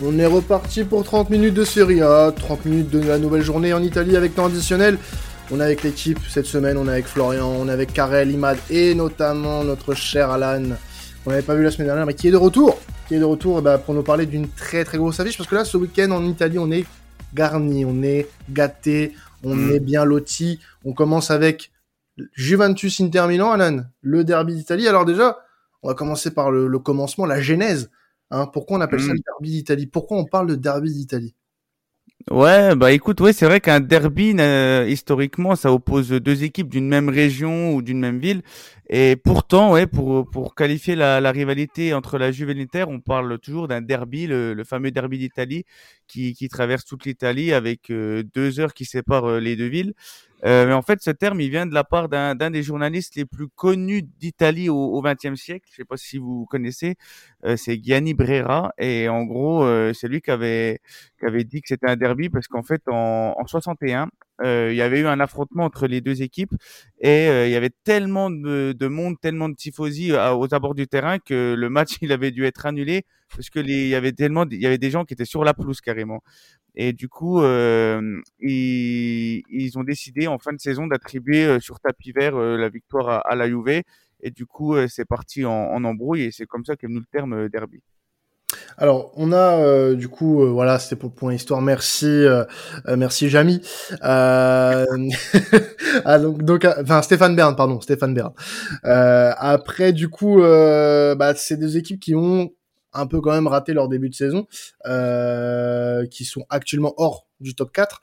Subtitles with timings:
[0.00, 3.72] On est reparti pour 30 minutes de Serie A, 30 minutes de la nouvelle journée
[3.72, 4.96] en Italie avec temps additionnel.
[5.50, 8.58] On est avec l'équipe cette semaine, on est avec Florian, on est avec Karel, Imad
[8.70, 10.62] et notamment notre cher Alan,
[11.24, 12.78] qu'on n'avait pas vu la semaine dernière, mais qui est de retour.
[13.08, 15.56] Qui est de retour bah, pour nous parler d'une très très grosse affiche, parce que
[15.56, 16.84] là, ce week-end en Italie, on est
[17.34, 19.72] garni, on est gâté, on mm.
[19.72, 20.60] est bien loti.
[20.84, 21.72] On commence avec
[22.34, 24.86] Juventus Inter Milan, Alan, le derby d'Italie.
[24.86, 25.38] Alors déjà,
[25.82, 27.90] on va commencer par le commencement, la genèse
[28.30, 29.22] Hein, pourquoi on appelle ça le mm.
[29.26, 29.86] derby d'Italie?
[29.86, 31.34] Pourquoi on parle de derby d'Italie?
[32.30, 36.86] Ouais, bah écoute, ouais, c'est vrai qu'un derby, euh, historiquement, ça oppose deux équipes d'une
[36.86, 38.42] même région ou d'une même ville.
[38.90, 43.00] Et pourtant, ouais, pour pour qualifier la, la rivalité entre la Juve et l'Inter, on
[43.00, 45.64] parle toujours d'un derby, le, le, fameux derby d'Italie,
[46.06, 49.94] qui, qui traverse toute l'Italie avec euh, deux heures qui séparent euh, les deux villes.
[50.44, 53.24] Euh, mais en fait, ce terme, il vient de la part d'un des journalistes les
[53.24, 55.66] plus connus d'Italie au XXe siècle.
[55.70, 56.96] Je sais pas si vous connaissez.
[57.44, 58.72] Euh, c'est Gianni Brera.
[58.78, 60.80] Et en gros, euh, c'est lui qui avait,
[61.18, 64.08] qui avait dit que c'était un derby parce qu'en fait, en, en 61,
[64.40, 66.54] euh, il y avait eu un affrontement entre les deux équipes
[67.00, 70.76] et euh, il y avait tellement de, de, monde, tellement de tifosi euh, aux abords
[70.76, 74.12] du terrain que le match il avait dû être annulé parce que il y avait
[74.12, 76.22] tellement, il y avait des gens qui étaient sur la pelouse carrément.
[76.74, 82.12] Et du coup, euh, ils, ils, ont décidé en fin de saison d'attribuer sur tapis
[82.12, 83.82] vert la victoire à, à, la Juve.
[84.20, 87.06] Et du coup, c'est parti en, en, embrouille et c'est comme ça qu'est venu le
[87.06, 87.82] terme derby.
[88.78, 91.60] Alors, on a euh, du coup, euh, voilà, c'était pour le point histoire.
[91.60, 92.44] Merci, euh,
[92.96, 93.60] merci Jamy.
[94.02, 94.84] ah,
[96.20, 98.32] donc, donc, enfin Stéphane Bern, pardon, Stéphane Bern.
[98.84, 102.50] après, du coup, bah, c'est des équipes qui ont
[102.98, 104.46] un peu quand même raté leur début de saison,
[106.10, 108.00] qui sont actuellement hors du top 4.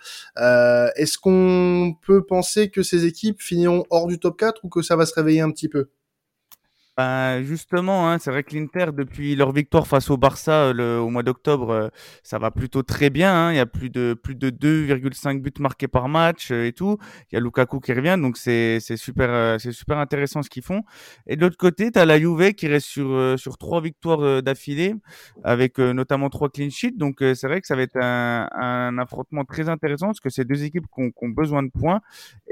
[0.95, 4.95] Est-ce qu'on peut penser que ces équipes finiront hors du top 4 ou que ça
[4.95, 5.89] va se réveiller un petit peu?
[6.97, 11.09] Ben justement, hein, c'est vrai que l'Inter, depuis leur victoire face au Barça le, au
[11.09, 11.89] mois d'octobre, euh,
[12.23, 13.33] ça va plutôt très bien.
[13.33, 13.51] Hein.
[13.51, 16.97] Il y a plus de plus de 2,5 buts marqués par match euh, et tout.
[17.31, 20.63] Il y a Lukaku qui revient, donc c'est super euh, c'est super intéressant ce qu'ils
[20.63, 20.83] font.
[21.28, 24.95] Et de l'autre côté, tu as la Juve qui reste sur sur trois victoires d'affilée,
[25.44, 26.95] avec notamment trois clean sheets.
[26.95, 30.45] Donc c'est vrai que ça va être un, un affrontement très intéressant parce que c'est
[30.45, 32.00] deux équipes qui ont, qui ont, besoin de points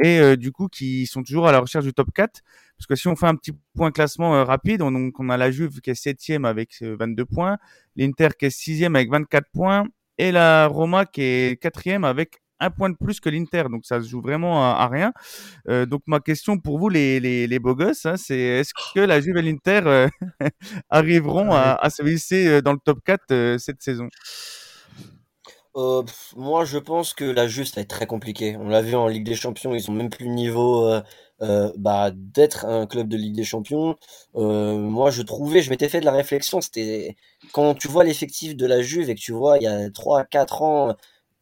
[0.04, 2.42] et du coup qui sont toujours à la recherche du top 4.
[2.78, 5.38] Parce que si on fait un petit point classement euh, rapide, on, donc on a
[5.38, 7.58] la Juve qui est septième avec 22 euh, points,
[7.96, 9.86] l'Inter qui est sixième avec 24 points,
[10.18, 14.02] et la Roma qui est quatrième avec un point de plus que l'Inter, donc ça
[14.02, 15.12] se joue vraiment à, rien.
[15.68, 19.02] Euh, donc ma question pour vous, les, les, les beaux gosses, hein, c'est est-ce que
[19.02, 20.08] la Juve et l'Inter euh,
[20.90, 24.08] arriveront à, à, se hisser dans le top 4 cette saison?
[25.76, 26.04] Euh,
[26.36, 28.56] moi, je pense que la Juve, ça va être très compliqué.
[28.58, 31.02] On l'a vu en Ligue des Champions, ils ont même plus le niveau euh,
[31.42, 33.96] euh, bah, d'être un club de Ligue des Champions.
[34.36, 37.16] Euh, moi, je trouvais, je m'étais fait de la réflexion, c'était
[37.52, 40.24] quand tu vois l'effectif de la Juve et que tu vois il y a 3
[40.26, 40.96] 4 ans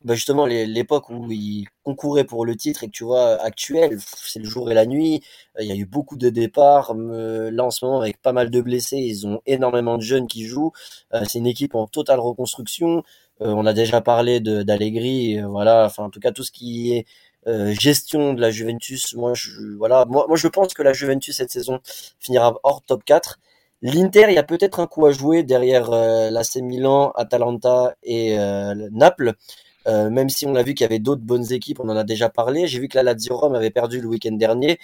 [0.03, 4.39] bah justement l'époque où ils concouraient pour le titre et que tu vois actuel, c'est
[4.39, 5.21] le jour et la nuit,
[5.59, 8.61] il y a eu beaucoup de départs, là en ce moment avec pas mal de
[8.61, 10.71] blessés, ils ont énormément de jeunes qui jouent,
[11.13, 13.03] euh, c'est une équipe en totale reconstruction,
[13.39, 17.05] on a déjà parlé d'Allegri, voilà, enfin en tout cas tout ce qui est
[17.47, 21.51] euh, gestion de la Juventus, moi je voilà, moi, je pense que la Juventus cette
[21.51, 21.79] saison
[22.19, 23.39] finira hors top 4.
[23.81, 28.37] L'Inter, il y a peut-être un coup à jouer derrière euh, l'AC Milan, Atalanta et
[28.37, 29.33] euh, Naples.
[29.87, 32.03] Euh, même si on a vu qu'il y avait d'autres bonnes équipes, on en a
[32.03, 32.67] déjà parlé.
[32.67, 34.77] J'ai vu que la Lazio Rome avait perdu le week-end dernier.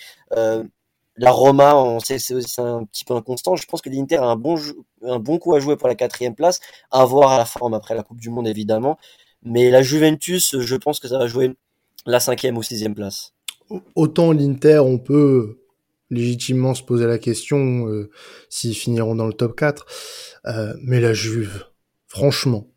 [1.19, 3.56] La Roma, on sait c'est aussi un petit peu inconstant.
[3.56, 4.56] Je pense que l'Inter a un bon,
[5.03, 6.59] un bon coup à jouer pour la quatrième place,
[6.91, 8.97] à voir à la forme après la Coupe du Monde évidemment.
[9.43, 11.55] Mais la Juventus, je pense que ça va jouer
[12.07, 13.33] la cinquième ou sixième place.
[13.95, 15.59] Autant l'Inter, on peut
[16.09, 18.09] légitimement se poser la question euh,
[18.49, 19.85] s'ils finiront dans le top 4.
[20.45, 21.65] Euh, mais la Juve,
[22.07, 22.67] franchement,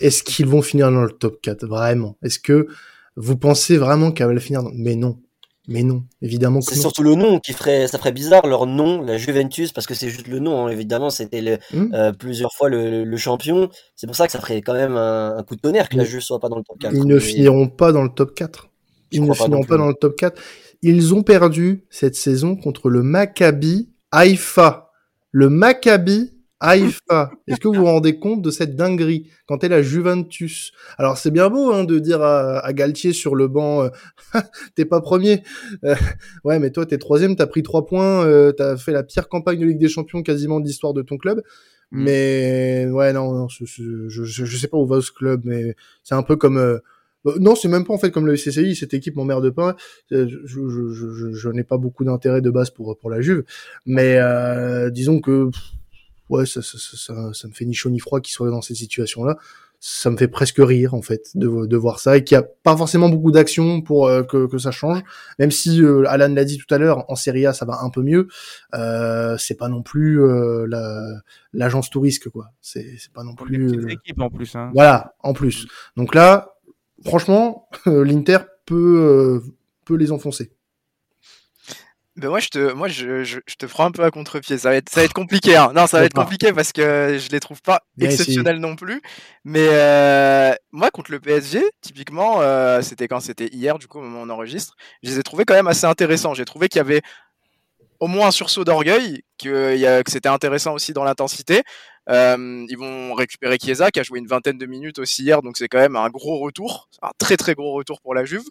[0.00, 2.68] est-ce qu'ils vont finir dans le top 4 Vraiment Est-ce que
[3.16, 4.72] vous pensez vraiment qu'elle va finir dans...
[4.74, 5.18] Mais non.
[5.66, 9.00] Mais non, évidemment que C'est surtout le nom qui ferait, ça ferait bizarre leur nom,
[9.00, 10.66] la Juventus, parce que c'est juste le nom.
[10.66, 10.68] Hein.
[10.68, 11.94] Évidemment, c'était hmm.
[11.94, 13.70] euh, plusieurs fois le, le champion.
[13.96, 16.20] C'est pour ça que ça ferait quand même un, coup de tonnerre que la Juve
[16.20, 16.94] soit pas dans le top 4.
[16.94, 18.68] Ils ne finiront pas dans le top 4.
[19.10, 20.40] Ils ne finiront pas, dans le top 4.
[20.82, 24.90] Ils ont perdu cette saison contre le Maccabi Haïfa.
[25.30, 27.32] Le Maccabi Haïfa.
[27.46, 30.72] Est-ce que vous vous rendez compte de cette dinguerie quand t'es la Juventus?
[30.96, 33.88] Alors c'est bien beau hein, de dire à, Galtier sur le banc, euh,
[34.74, 35.42] t'es pas premier.
[35.84, 35.94] Euh,
[36.44, 39.58] ouais, mais toi t'es troisième, t'as pris trois points, euh, t'as fait la pire campagne
[39.58, 41.42] de Ligue des Champions quasiment de l'histoire de ton club.
[41.90, 42.02] Mm.
[42.04, 46.22] Mais ouais, non, non je, je, sais pas où va ce club, mais c'est un
[46.22, 46.80] peu comme
[47.40, 49.76] non, c'est même pas en fait comme le CCI, cette équipe m'emmerde pas.
[50.10, 53.44] Je, je, je, je n'ai pas beaucoup d'intérêt de base pour pour la Juve,
[53.86, 55.50] mais euh, disons que
[56.30, 58.76] ouais, ça, ça, ça, ça, me fait ni chaud ni froid qu'il soit dans cette
[58.76, 59.36] situation-là.
[59.86, 62.46] Ça me fait presque rire en fait de, de voir ça et qu'il n'y a
[62.62, 65.02] pas forcément beaucoup d'action pour euh, que, que ça change.
[65.38, 67.90] Même si euh, Alan l'a dit tout à l'heure, en Serie A ça va un
[67.90, 68.28] peu mieux.
[68.74, 70.66] Euh, c'est pas non plus euh,
[71.52, 72.46] l'agence touriste quoi.
[72.62, 73.78] C'est pas non plus.
[73.78, 73.88] Euh...
[73.90, 74.56] équipes en plus.
[74.56, 74.70] Hein.
[74.72, 75.66] Voilà, en plus.
[75.98, 76.53] Donc là,
[77.04, 79.42] franchement, l'Inter peut
[79.84, 80.50] peut les enfoncer.
[82.16, 84.56] Ben moi je te moi je, je, te prends un peu à contre-pied.
[84.56, 85.56] Ça va être ça va être compliqué.
[85.56, 85.72] Hein.
[85.74, 89.02] Non, ça va être compliqué parce que je les trouve pas exceptionnels non plus.
[89.44, 94.02] Mais euh, moi contre le PSG, typiquement, euh, c'était quand c'était hier du coup au
[94.02, 96.34] moment où on enregistre, je les ai trouvés quand même assez intéressants.
[96.34, 97.02] J'ai trouvé qu'il y avait
[98.04, 101.62] au moins un sursaut d'orgueil, que, c'était intéressant aussi dans l'intensité.
[102.10, 105.56] Euh, ils vont récupérer Chiesa qui a joué une vingtaine de minutes aussi hier, donc
[105.56, 108.44] c'est quand même un gros retour, un très très gros retour pour la Juve.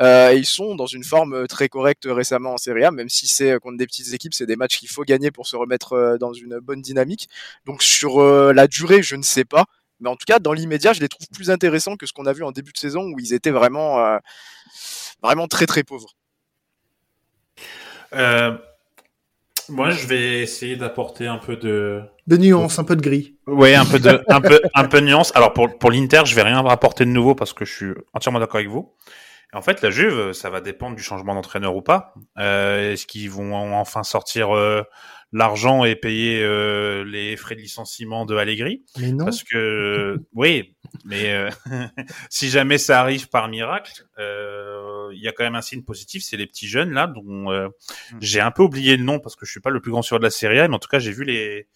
[0.00, 3.58] Euh, ils sont dans une forme très correcte récemment en Serie A, même si c'est
[3.58, 6.32] contre des petites équipes, c'est des matchs qu'il faut gagner pour se remettre euh, dans
[6.32, 7.28] une bonne dynamique.
[7.66, 9.66] Donc sur euh, la durée, je ne sais pas,
[10.00, 12.32] mais en tout cas dans l'immédiat, je les trouve plus intéressants que ce qu'on a
[12.32, 14.16] vu en début de saison où ils étaient vraiment euh,
[15.22, 16.14] vraiment très très pauvres.
[18.14, 18.56] Euh,
[19.68, 23.36] moi, je vais essayer d'apporter un peu de de nuance, un peu de gris.
[23.46, 25.34] Oui, un peu de un peu un peu de nuance.
[25.34, 28.40] Alors pour pour l'Inter, je vais rien rapporter de nouveau parce que je suis entièrement
[28.40, 28.92] d'accord avec vous.
[29.52, 32.14] en fait, la Juve, ça va dépendre du changement d'entraîneur ou pas.
[32.38, 34.82] Euh, Est-ce qu'ils vont enfin sortir euh,
[35.34, 39.24] l'argent et payer euh, les frais de licenciement de Allegri Mais non.
[39.24, 41.50] Parce que oui, mais euh,
[42.30, 46.22] si jamais ça arrive par miracle, euh, il y a quand même un signe positif,
[46.22, 48.18] c'est les petits jeunes là dont euh, mm.
[48.20, 50.18] j'ai un peu oublié le nom parce que je suis pas le plus grand sur
[50.18, 51.66] de la série A, mais en tout cas j'ai vu les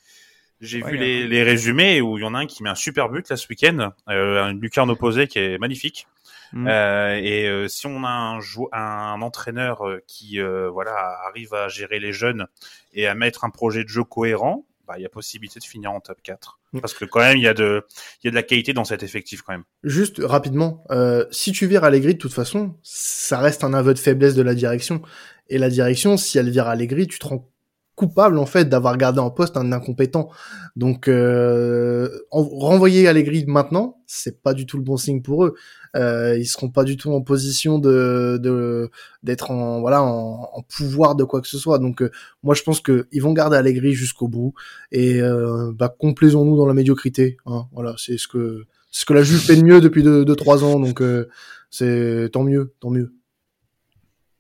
[0.61, 3.09] j'ai vu les, les, résumés où il y en a un qui met un super
[3.09, 6.07] but là ce week-end, euh, une lucarne opposée qui est magnifique.
[6.53, 6.67] Mm.
[6.69, 8.41] Euh, et si on a un,
[8.73, 10.95] un entraîneur qui voilà
[11.27, 12.47] arrive à gérer les jeunes
[12.93, 15.93] et à mettre un projet de jeu cohérent, bah, il y a possibilité de finir
[15.93, 16.59] en top 4.
[16.73, 16.81] Mm.
[16.81, 17.85] Parce que quand même, il y a de,
[18.23, 19.65] il y a de la qualité dans cet effectif quand même.
[19.85, 23.99] Juste rapidement, euh, si tu vires Allegri de toute façon, ça reste un aveu de
[23.99, 25.03] faiblesse de la direction.
[25.51, 27.51] Et la direction, si elle vire Allegri, tu te rends
[27.99, 30.31] coupable en fait d'avoir gardé en poste un incompétent.
[30.77, 35.55] Donc euh, renvoyer Allegri maintenant, c'est pas du tout le bon signe pour eux.
[35.97, 38.91] Euh, ils seront pas du tout en position de
[39.23, 41.79] d'être en voilà en, en, pouvoir de quoi que ce soit.
[41.79, 42.11] Donc euh,
[42.43, 44.55] moi je pense que ils vont garder Allegri jusqu'au bout
[44.93, 47.37] et euh, bah complaisons-nous dans la médiocrité.
[47.47, 47.67] Hein.
[47.73, 50.63] Voilà, c'est ce que ce que la Juve fait de mieux depuis 2 deux, trois
[50.63, 50.79] ans.
[50.79, 51.29] Donc euh,
[51.71, 53.18] c'est tant mieux, tant mieux.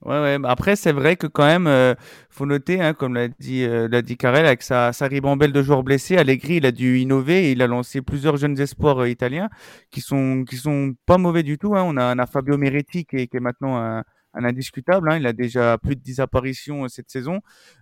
[0.05, 0.39] Ouais, ouais.
[0.45, 1.95] Après, c'est vrai que quand même, euh,
[2.31, 5.61] faut noter, hein, comme l'a dit, euh, l'a dit Karel, avec sa, sa ribambelle de
[5.61, 9.49] joueurs blessés, Allegri, il a dû innover il a lancé plusieurs jeunes espoirs euh, italiens
[9.91, 11.75] qui sont, qui sont pas mauvais du tout.
[11.75, 11.83] Hein.
[11.85, 14.05] On, a, on a Fabio Meretti qui est, qui est maintenant un,
[14.35, 15.11] un indiscutable.
[15.11, 15.19] Hein.
[15.19, 17.41] Il a déjà plus de 10 apparitions euh, cette saison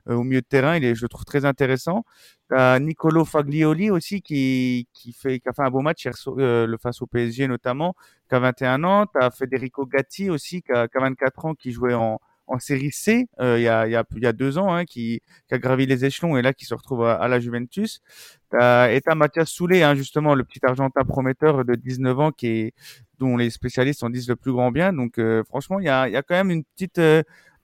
[0.09, 0.77] euh, au milieu de terrain.
[0.77, 2.05] Il est, je le trouve très intéressant.
[2.49, 6.09] T'as Nicolo Faglioli aussi qui, qui, fait, qui a fait un beau match
[6.39, 7.95] euh, le face au PSG notamment,
[8.29, 9.07] qui a 21 ans.
[9.07, 12.93] T'as Federico Gatti aussi qui a, qui a 24 ans, qui jouait en, en série
[12.93, 16.05] C euh, il, y a, y a, deux ans, hein, qui, qui, a gravi les
[16.05, 18.01] échelons et là qui se retrouve à, la Juventus.
[18.53, 22.75] Et t'as Mathias Soulet, hein, justement, le petit Argentin prometteur de 19 ans qui est,
[23.19, 24.93] dont les spécialistes en disent le plus grand bien.
[24.93, 27.23] Donc euh, franchement, il y a, y a, quand même une petite euh,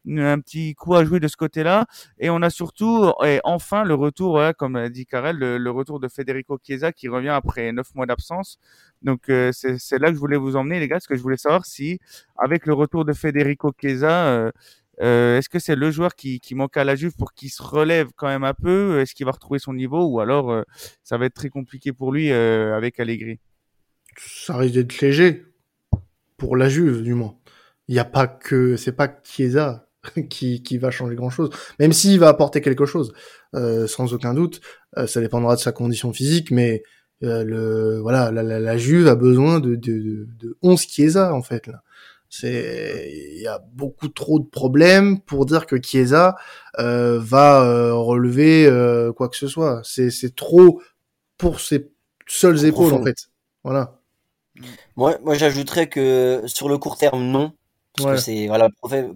[0.09, 1.87] un petit coup à jouer de ce côté-là.
[2.19, 6.59] Et on a surtout, et enfin, le retour, comme dit Karel, le, retour de Federico
[6.63, 8.59] Chiesa qui revient après neuf mois d'absence.
[9.03, 11.37] Donc euh, c'est là que je voulais vous emmener, les gars, parce que je voulais
[11.37, 11.99] savoir si,
[12.37, 14.51] avec le retour de Federico Chiesa, euh,
[15.01, 17.63] euh, est-ce que c'est le joueur qui, qui manque à la Juve pour qu'il se
[17.63, 19.01] relève quand même un peu?
[19.01, 20.05] Est-ce qu'il va retrouver son niveau?
[20.07, 20.65] Ou alors
[21.03, 23.41] ça va être très compliqué pour lui avec Allegri?
[24.19, 25.47] Ça risque d'être léger
[26.37, 27.37] pour la Juve du moins.
[27.89, 29.89] Il n'y a pas que c'est pas Chiesa
[30.31, 33.13] qui, qui va changer grand chose, même s'il va apporter quelque chose,
[33.55, 34.61] euh, sans aucun doute.
[34.97, 36.83] Euh, ça dépendra de sa condition physique, mais
[37.23, 41.43] euh, le voilà la, la, la, Juve a besoin de, de, de 11 Chiesa en
[41.43, 41.83] fait là.
[42.35, 46.35] C'est il y a beaucoup trop de problèmes pour dire que Chiesa
[46.79, 49.83] euh, va euh, relever euh, quoi que ce soit.
[49.85, 50.81] C'est c'est trop
[51.37, 51.93] pour ses
[52.27, 53.29] seules épaules en fait.
[53.65, 54.01] Voilà.
[54.97, 57.53] Moi, moi j'ajouterais que sur le court terme, non.
[57.97, 58.69] parce que c'est voilà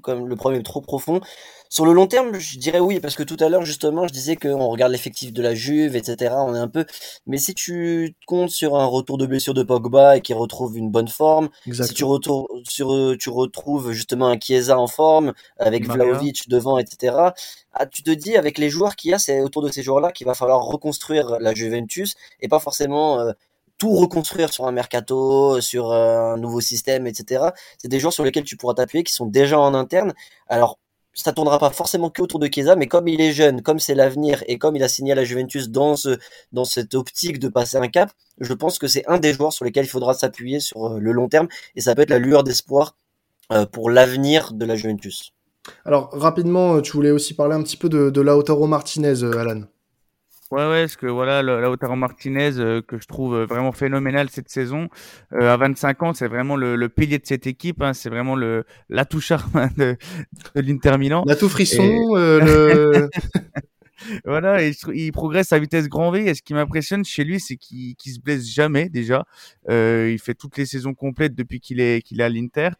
[0.02, 1.20] comme le problème est trop profond.
[1.68, 4.36] Sur le long terme, je dirais oui, parce que tout à l'heure, justement, je disais
[4.36, 6.34] qu'on regarde l'effectif de la Juve, etc.
[6.38, 6.84] On est un peu.
[7.26, 10.90] Mais si tu comptes sur un retour de blessure de Pogba et qu'il retrouve une
[10.90, 16.48] bonne forme, si tu, retour, sur, tu retrouves justement un Chiesa en forme, avec Vlaovic
[16.48, 17.16] devant, etc.,
[17.78, 20.12] ah, tu te dis, avec les joueurs qu'il y a, c'est autour de ces joueurs-là
[20.12, 23.20] qu'il va falloir reconstruire la Juventus et pas forcément.
[23.20, 23.32] Euh,
[23.78, 27.46] tout reconstruire sur un mercato, sur euh, un nouveau système, etc.
[27.78, 30.14] C'est des joueurs sur lesquels tu pourras t'appuyer qui sont déjà en interne.
[30.48, 30.78] Alors
[31.14, 33.94] ça tournera pas forcément que autour de Chiesa, mais comme il est jeune, comme c'est
[33.94, 36.18] l'avenir et comme il a signé à la Juventus dans ce,
[36.52, 39.64] dans cette optique de passer un cap, je pense que c'est un des joueurs sur
[39.64, 42.44] lesquels il faudra s'appuyer sur euh, le long terme et ça peut être la lueur
[42.44, 42.96] d'espoir
[43.50, 45.32] euh, pour l'avenir de la Juventus.
[45.84, 49.62] Alors rapidement, tu voulais aussi parler un petit peu de, de Lautaro Martinez, Alan.
[50.52, 54.48] Ouais, ouais, parce que voilà, Lautaro Martinez, euh, que je trouve euh, vraiment phénoménal cette
[54.48, 54.88] saison,
[55.32, 58.36] euh, à 25 ans, c'est vraiment le, le, pilier de cette équipe, hein, c'est vraiment
[58.36, 59.96] le l'atout charme de,
[60.54, 61.24] de l'Inter Milan.
[61.26, 63.10] L'atout frisson, le...
[64.24, 66.26] voilà, et il progresse à vitesse grand V.
[66.26, 69.24] Et ce qui m'impressionne chez lui, c'est qu'il qu se blesse jamais déjà.
[69.68, 72.70] Euh, il fait toutes les saisons complètes depuis qu'il est qu'il est à l'Inter.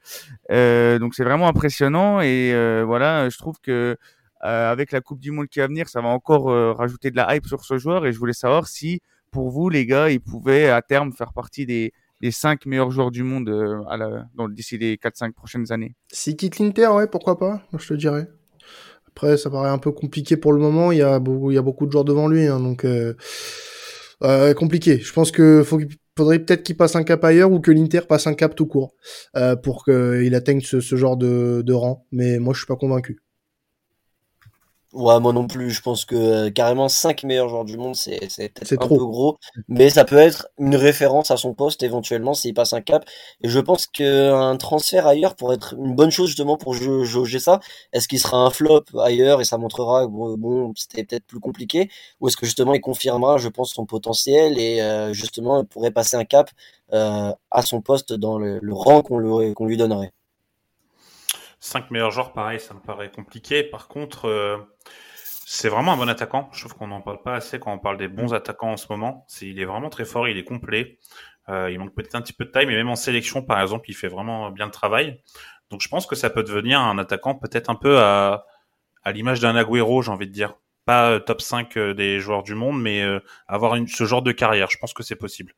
[0.52, 2.20] Euh, donc c'est vraiment impressionnant.
[2.20, 2.52] Et
[2.84, 3.96] voilà, je trouve que
[4.44, 7.16] euh, avec la Coupe du Monde qui va venir, ça va encore euh, rajouter de
[7.16, 8.06] la hype sur ce joueur.
[8.06, 9.00] Et je voulais savoir si,
[9.30, 13.10] pour vous, les gars, il pouvait à terme faire partie des, des 5 meilleurs joueurs
[13.10, 15.94] du monde euh, d'ici les 4-5 prochaines années.
[16.12, 18.28] Si quitte l'Inter, ouais, pourquoi pas, je te dirais.
[19.08, 20.92] Après, ça paraît un peu compliqué pour le moment.
[20.92, 23.14] Il y a beaucoup, il y a beaucoup de joueurs devant lui, hein, donc euh,
[24.22, 24.98] euh, compliqué.
[24.98, 25.80] Je pense que faut
[26.18, 28.94] faudrait peut-être qu'il passe un cap ailleurs ou que l'Inter passe un cap tout court
[29.36, 32.06] euh, pour qu'il atteigne ce, ce genre de, de, rang.
[32.12, 33.18] Mais moi, je suis pas convaincu.
[34.96, 35.70] Ouais, moi non plus.
[35.72, 39.36] Je pense que euh, carrément 5 meilleurs joueurs du monde, c'est peut-être un peu gros.
[39.68, 43.04] Mais ça peut être une référence à son poste éventuellement s'il passe un cap.
[43.42, 47.60] Et je pense qu'un transfert ailleurs pourrait être une bonne chose justement pour jauger ça.
[47.92, 51.90] Est-ce qu'il sera un flop ailleurs et ça montrera bon, bon c'était peut-être plus compliqué?
[52.20, 55.90] Ou est-ce que justement il confirmera, je pense, son potentiel et euh, justement il pourrait
[55.90, 56.50] passer un cap
[56.94, 60.12] euh, à son poste dans le, le rang qu'on qu'on lui donnerait?
[61.60, 63.62] 5 meilleurs joueurs, pareil, ça me paraît compliqué.
[63.62, 64.58] Par contre, euh,
[65.46, 66.48] c'est vraiment un bon attaquant.
[66.52, 68.86] Je trouve qu'on n'en parle pas assez quand on parle des bons attaquants en ce
[68.90, 69.26] moment.
[69.40, 70.98] Il est vraiment très fort, il est complet.
[71.48, 73.88] Euh, il manque peut-être un petit peu de taille, mais même en sélection, par exemple,
[73.88, 75.22] il fait vraiment bien le travail.
[75.70, 78.44] Donc je pense que ça peut devenir un attaquant peut-être un peu à,
[79.12, 80.54] l'image d'un Agüero, j'ai envie de dire.
[80.84, 83.04] Pas euh, top 5 des joueurs du monde, mais
[83.48, 84.68] avoir ce genre de carrière.
[84.70, 85.54] Je pense que c'est possible.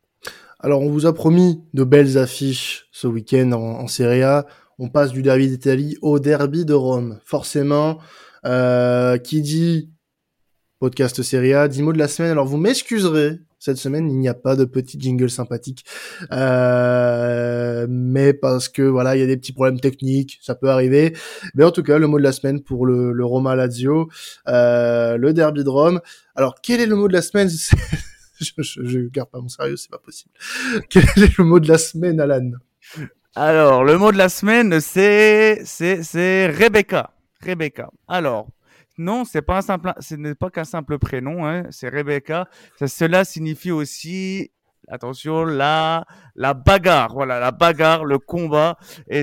[0.60, 4.46] Alors on vous a promis de belles affiches ce week-end en, en Serie A
[4.78, 7.20] on passe du derby d'Italie au derby de Rome.
[7.24, 7.98] Forcément,
[8.44, 9.90] euh, qui dit
[10.78, 12.30] podcast Serie A, 10 mots de la semaine.
[12.30, 15.84] Alors vous m'excuserez, cette semaine il n'y a pas de petit jingle sympathique,
[16.30, 21.16] euh, mais parce que voilà il y a des petits problèmes techniques, ça peut arriver.
[21.54, 24.08] Mais en tout cas le mot de la semaine pour le, Roma Lazio,
[24.46, 26.00] euh, le derby de Rome.
[26.36, 27.50] Alors quel est le mot de la semaine?
[28.40, 30.30] Je, je, je garde pas mon sérieux, c'est pas possible.
[30.90, 32.52] Quel est le mot de la semaine, Alan?
[33.40, 37.14] Alors, le mot de la semaine, c'est, c'est, c'est Rebecca.
[37.40, 37.88] Rebecca.
[38.08, 38.48] Alors,
[38.98, 42.48] non, c'est pas un simple, ce n'est pas qu'un simple prénom, hein, c'est Rebecca.
[42.84, 44.50] Cela signifie aussi,
[44.88, 46.04] attention, la,
[46.34, 47.12] la bagarre.
[47.14, 48.76] Voilà, la bagarre, le combat.
[49.08, 49.22] Et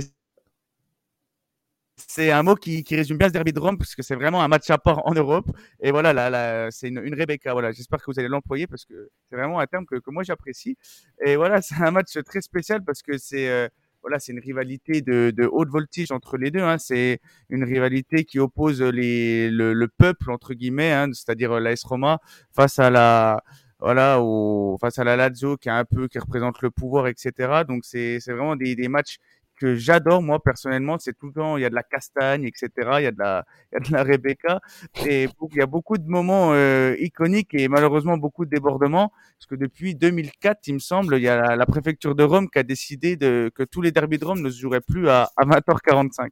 [1.98, 4.42] c'est un mot qui, qui, résume bien ce derby de Rome parce que c'est vraiment
[4.42, 5.48] un match à part en Europe.
[5.82, 7.52] Et voilà, là, c'est une, une, Rebecca.
[7.52, 10.24] Voilà, j'espère que vous allez l'employer parce que c'est vraiment un terme que, que moi
[10.24, 10.78] j'apprécie.
[11.26, 13.68] Et voilà, c'est un match très spécial parce que c'est euh,
[14.06, 16.62] voilà, c'est une rivalité de, de, haute voltige entre les deux.
[16.62, 16.78] Hein.
[16.78, 17.20] C'est
[17.50, 22.20] une rivalité qui oppose les, le, le peuple entre guillemets, hein, c'est-à-dire l'AS Roma
[22.54, 23.42] face à la
[23.80, 27.64] voilà, au, face à la Lazio qui a un peu qui représente le pouvoir, etc.
[27.68, 29.18] Donc c'est c'est vraiment des, des matchs
[29.56, 32.70] que j'adore moi personnellement, c'est tout le temps il y a de la castagne, etc.
[33.00, 34.60] Il y a de la il y a de la Rebecca
[35.06, 39.48] et il y a beaucoup de moments euh, iconiques et malheureusement beaucoup de débordements parce
[39.48, 42.60] que depuis 2004, il me semble, il y a la, la préfecture de Rome qui
[42.60, 45.46] a décidé de que tous les derbys de Rome ne se joueraient plus à, à
[45.46, 46.30] 20h45.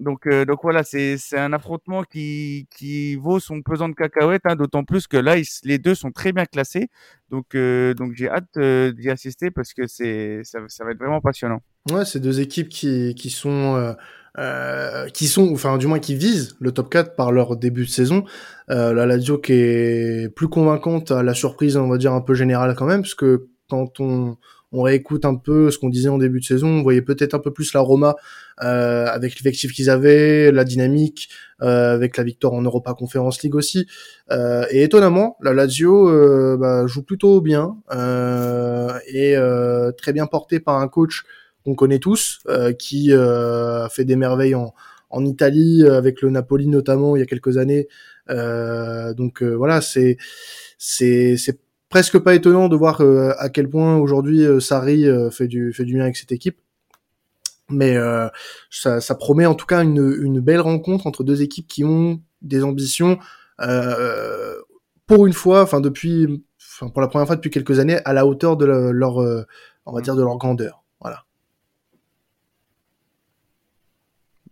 [0.00, 4.56] Donc, euh, donc voilà, c'est un affrontement qui, qui vaut son pesant de cacahuètes, hein,
[4.56, 6.88] d'autant plus que là, les deux sont très bien classés.
[7.30, 10.04] Donc, euh, donc j'ai hâte euh, d'y assister parce que ça,
[10.68, 11.60] ça, va être vraiment passionnant.
[11.90, 13.92] Ouais, c'est deux équipes qui, qui sont euh,
[14.38, 17.90] euh, qui sont, enfin du moins qui visent le top 4 par leur début de
[17.90, 18.24] saison.
[18.70, 22.34] Euh, la Lazio qui est plus convaincante à la surprise, on va dire un peu
[22.34, 24.36] générale quand même, parce que quand on
[24.74, 27.38] on réécoute un peu ce qu'on disait en début de saison, on voyait peut-être un
[27.38, 28.16] peu plus la Roma
[28.60, 31.28] euh, avec l'effectif qu'ils avaient, la dynamique,
[31.62, 33.86] euh, avec la victoire en Europa Conference League aussi.
[34.32, 39.36] Euh, et étonnamment, la Lazio euh, bah, joue plutôt bien euh, et
[39.96, 41.22] très bien porté par un coach
[41.64, 42.42] qu'on connaît tous,
[42.78, 44.74] qui a fait des merveilles en,
[45.10, 47.88] en Italie avec le Napoli notamment il y a quelques années.
[48.28, 50.16] donc voilà, c'est
[50.78, 53.00] c'est presque pas étonnant de voir
[53.38, 56.58] à quel point aujourd'hui Sarri fait du fait du bien avec cette équipe.
[57.70, 57.96] Mais
[58.70, 62.20] ça, ça, promet en tout cas une, une, belle rencontre entre deux équipes qui ont
[62.42, 63.18] des ambitions
[63.60, 64.54] euh,
[65.06, 68.26] pour une fois, enfin depuis, enfin pour la première fois depuis quelques années, à la
[68.26, 69.44] hauteur de leur, euh,
[69.86, 70.82] on va dire de leur grandeur.
[71.00, 71.24] Voilà.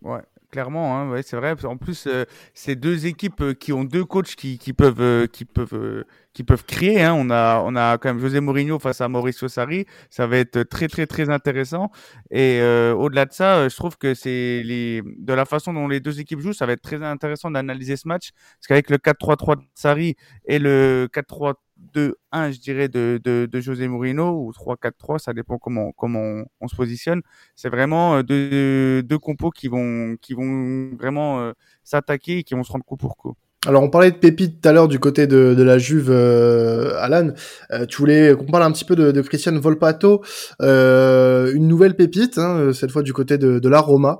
[0.03, 0.21] Ouais
[0.53, 1.55] clairement, hein, ouais, c'est vrai.
[1.65, 5.25] En plus, euh, c'est deux équipes euh, qui ont deux coachs qui, qui peuvent, euh,
[5.25, 7.01] qui peuvent, qui peuvent crier.
[7.01, 7.15] Hein.
[7.17, 9.85] On a, on a quand même José Mourinho face à Mauricio Sarri.
[10.11, 11.89] Ça va être très, très, très intéressant.
[12.29, 12.61] Et
[12.95, 16.39] au-delà de ça, je trouve que c'est les, de la façon dont les deux équipes
[16.39, 18.29] jouent, ça va être très intéressant d'analyser ce match.
[18.59, 21.55] Parce qu'avec le 4-3-3 de Sarri et le 4-3
[21.93, 26.67] 2-1, je dirais, de, de, de, José Mourinho, ou 3-4-3, ça dépend comment, comment on,
[26.67, 27.21] se positionne.
[27.55, 32.53] C'est vraiment euh, deux, deux compos qui vont, qui vont vraiment euh, s'attaquer et qui
[32.53, 33.35] vont se rendre coup pour coup.
[33.65, 36.95] Alors on parlait de Pépite tout à l'heure du côté de, de la Juve, euh,
[36.97, 37.29] Alan.
[37.71, 40.21] Euh, tu voulais qu'on parle un petit peu de, de Christian Volpato,
[40.61, 44.19] euh, une nouvelle pépite, hein, cette fois du côté de, de la Roma,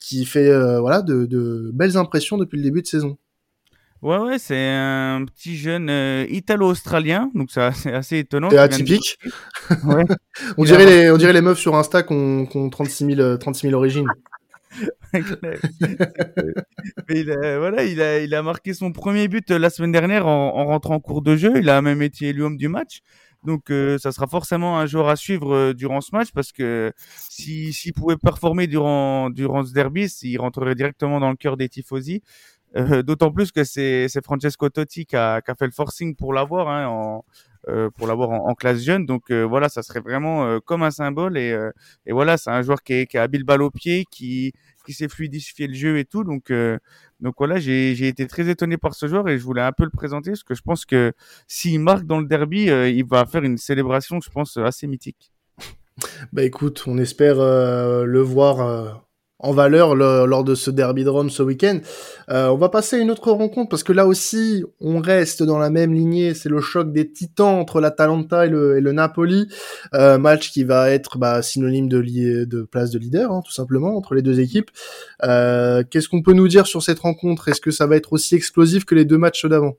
[0.00, 3.18] qui fait voilà de, de, belles impressions depuis le début de saison.
[4.02, 8.50] Ouais, ouais, c'est un petit jeune euh, italo-australien, donc c'est assez étonnant.
[8.50, 9.18] C'est atypique.
[9.84, 10.04] Ouais.
[10.58, 13.78] on, dirait les, on dirait les meufs sur Insta qui ont, 36, 000, 36 000
[13.78, 14.08] origines.
[15.12, 15.20] Mais
[17.10, 20.56] il a, voilà, il a, il a marqué son premier but la semaine dernière en,
[20.56, 21.52] en rentrant en cours de jeu.
[21.56, 23.02] Il a même été élu homme du match.
[23.44, 26.92] Donc euh, ça sera forcément un joueur à suivre euh, durant ce match parce que
[27.28, 31.68] s'il si, pouvait performer durant, durant ce derby, il rentrerait directement dans le cœur des
[31.68, 32.22] tifosi.
[32.76, 36.86] Euh, d'autant plus que c'est Francesco Totti qui a, fait le forcing pour l'avoir hein,
[36.86, 37.24] en,
[37.68, 39.06] euh, en, classe jeune.
[39.06, 41.36] Donc euh, voilà, ça serait vraiment comme un symbole.
[41.36, 41.56] Et,
[42.08, 44.52] voilà, c'est un joueur qui est, a habile balle au pied, qui,
[44.86, 46.24] qui sait fluidifier le jeu et tout.
[46.24, 46.52] Donc,
[47.20, 49.90] donc voilà, j'ai été très étonné par ce joueur et je voulais un peu le
[49.90, 51.12] présenter parce que je pense que
[51.46, 55.30] s'il marque dans le derby, il va faire une célébration, je pense, assez mythique.
[56.32, 59.04] Bah écoute, on espère le voir
[59.42, 61.80] en valeur lors de ce derby de Rome ce week-end.
[62.30, 65.58] Euh, on va passer à une autre rencontre parce que là aussi, on reste dans
[65.58, 66.34] la même lignée.
[66.34, 69.48] C'est le choc des titans entre l'Atalanta et le, et le Napoli.
[69.94, 72.00] Euh, match qui va être bah, synonyme de,
[72.44, 74.70] de place de leader, hein, tout simplement, entre les deux équipes.
[75.24, 77.48] Euh, Qu'est-ce qu'on peut nous dire sur cette rencontre?
[77.48, 79.74] Est-ce que ça va être aussi explosif que les deux matchs d'avant?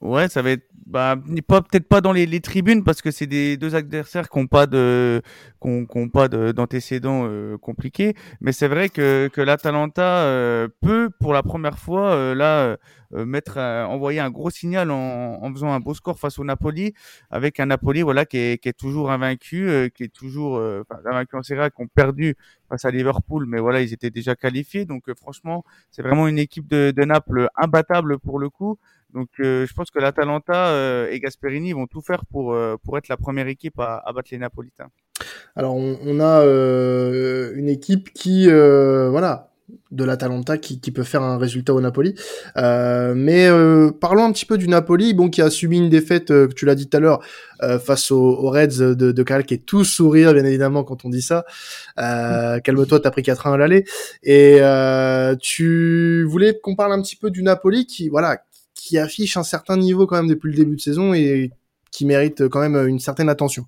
[0.00, 1.16] Ouais, ça va être bah
[1.48, 4.66] pas peut-être pas dans les, tribunes parce que c'est des deux adversaires qui ont pas
[4.66, 5.20] de
[5.60, 11.42] qui pas d'antécédents euh, compliqués, mais c'est vrai que que l'Atalanta euh, peut pour la
[11.42, 12.76] première fois euh, là
[13.12, 16.92] mettre envoyer un gros signal en, faisant un beau score face au Napoli
[17.30, 21.36] avec un Napoli voilà qui est, qui est toujours invaincu, qui est toujours enfin, invaincu
[21.36, 22.36] en Serie qui ont perdu
[22.68, 26.68] face à Liverpool, mais voilà ils étaient déjà qualifiés donc franchement c'est vraiment une équipe
[26.68, 28.78] de Naples imbattable pour le coup.
[29.16, 32.98] Donc euh, je pense que l'Atalanta euh, et Gasperini vont tout faire pour, euh, pour
[32.98, 34.90] être la première équipe à, à battre les Napolitains.
[35.56, 36.44] Alors on, on a
[37.54, 39.50] une équipe qui voilà
[39.90, 42.14] de l'Atalanta qui, qui peut faire un résultat au Napoli.
[42.54, 43.48] mais
[43.98, 46.74] parlons un petit peu du Napoli, bon qui a subi une défaite, que tu l'as
[46.74, 47.24] dit tout à l'heure,
[47.80, 51.22] face aux, Reds de, de Cal, qui est tout sourire bien évidemment quand on dit
[51.22, 51.46] ça.
[51.96, 53.84] Calme-toi, t'as pris 4-1 à l'aller.
[54.22, 54.60] Et
[55.40, 58.36] tu voulais qu'on parle un petit peu du Napoli qui voilà
[58.86, 61.50] qui affiche un certain niveau quand même depuis le début de saison et
[61.90, 63.66] qui mérite quand même une certaine attention.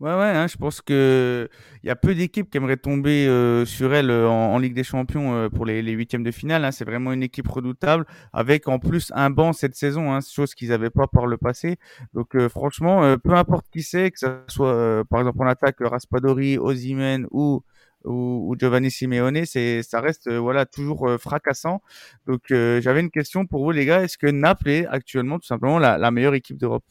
[0.00, 1.48] Ouais, ouais, hein, je pense que
[1.84, 4.82] il y a peu d'équipes qui aimeraient tomber euh, sur elle euh, en, Ligue des
[4.82, 6.64] Champions euh, pour les, huitièmes de finale.
[6.64, 6.72] Hein.
[6.72, 10.70] C'est vraiment une équipe redoutable, avec en plus un banc cette saison, hein, chose qu'ils
[10.70, 11.76] n'avaient pas par le passé.
[12.14, 17.26] Donc franchement, peu importe qui c'est, que ce soit par exemple en attaque Raspadori, Ozimen
[17.30, 17.62] ou
[18.04, 21.80] ou, Giovanni Simeone, c'est ça reste euh, voilà toujours euh, fracassant.
[22.26, 25.46] Donc euh, j'avais une question pour vous les gars, est-ce que Naples est actuellement tout
[25.46, 26.84] simplement la, meilleure équipe d'Europe?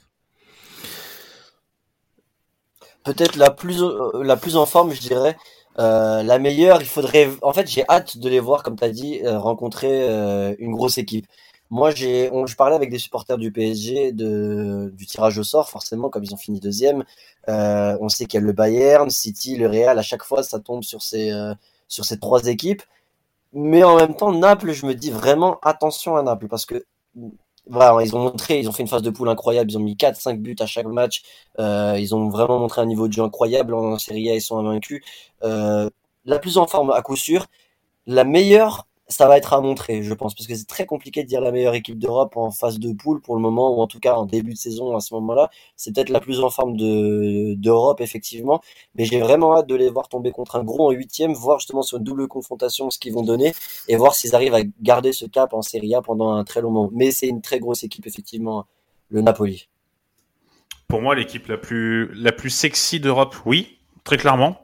[3.04, 3.82] Peut-être la plus
[4.22, 5.36] la plus en forme, je dirais.
[5.78, 7.30] la meilleure, il faudrait.
[7.42, 11.26] En fait, j'ai hâte de les voir, comme tu as dit, rencontrer une grosse équipe.
[11.72, 16.10] Moi, j'ai, je parlais avec des supporters du PSG de, du tirage au sort, forcément,
[16.10, 17.06] comme ils ont fini deuxième.
[17.48, 19.98] Euh, on sait qu'il y a le Bayern, City, le Real.
[19.98, 21.54] À chaque fois, ça tombe sur ces, euh,
[21.88, 22.84] sur ces trois équipes.
[23.54, 26.86] Mais en même temps, Naples, je me dis vraiment attention à Naples parce que
[27.68, 29.72] voilà, ils ont montré, ils ont fait une phase de poule incroyable.
[29.72, 31.24] Ils ont mis 4-5 buts à chaque match.
[31.60, 34.36] Euh, ils ont vraiment montré un niveau de jeu incroyable en Serie A.
[34.36, 35.04] Ils sont invaincus.
[36.26, 37.48] La plus en forme à coup sûr.
[38.08, 41.28] La meilleure, ça va être à montrer, je pense, parce que c'est très compliqué de
[41.28, 44.00] dire la meilleure équipe d'Europe en phase de poule pour le moment, ou en tout
[44.00, 45.50] cas en début de saison à ce moment-là.
[45.76, 48.62] C'est peut-être la plus en forme de d'Europe, effectivement,
[48.96, 51.82] mais j'ai vraiment hâte de les voir tomber contre un gros en huitième, voir justement
[51.82, 53.54] sur une double confrontation ce qu'ils vont donner,
[53.88, 56.72] et voir s'ils arrivent à garder ce cap en Serie A pendant un très long
[56.72, 56.90] moment.
[56.94, 58.66] Mais c'est une très grosse équipe, effectivement,
[59.10, 59.68] le Napoli.
[60.88, 64.58] Pour moi, l'équipe la plus la plus sexy d'Europe, oui, très clairement.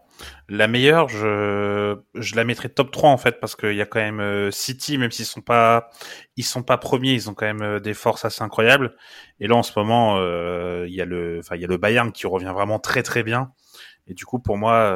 [0.49, 3.99] La meilleure, je, je la mettrais top 3 en fait parce qu'il y a quand
[3.99, 5.89] même euh, City, même s'ils sont pas
[6.37, 8.95] ils sont pas premiers, ils ont quand même euh, des forces assez incroyables.
[9.39, 11.77] Et là en ce moment, euh, il y a le enfin il y a le
[11.77, 13.51] Bayern qui revient vraiment très très bien.
[14.07, 14.95] Et du coup pour moi,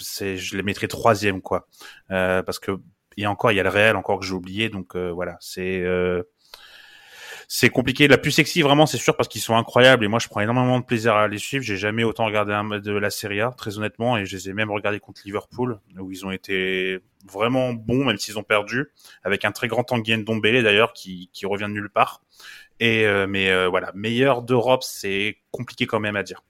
[0.00, 1.68] c'est je les mettrais troisième quoi,
[2.08, 2.72] parce que
[3.16, 5.84] et encore il y a le Real encore que j'ai oublié donc voilà c'est
[7.48, 8.08] c'est compliqué.
[8.08, 10.78] La plus sexy, vraiment, c'est sûr, parce qu'ils sont incroyables et moi, je prends énormément
[10.78, 11.64] de plaisir à les suivre.
[11.64, 14.52] J'ai jamais autant regardé un de la Serie A, très honnêtement, et je les ai
[14.52, 18.86] même regardés contre Liverpool, où ils ont été vraiment bons, même s'ils ont perdu,
[19.22, 22.22] avec un très grand Tanguy Ndombele d'ailleurs, qui, revient de nulle part.
[22.80, 26.42] Et euh, mais euh, voilà, meilleur d'Europe, c'est compliqué quand même à dire.